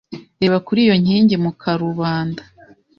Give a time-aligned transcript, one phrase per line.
[0.41, 2.43] Reba kuri iyo nkingi mu karubanda.